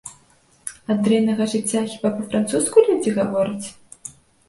[0.93, 3.67] Ад дрэннага жыцця хіба па-французску людзі гавораць?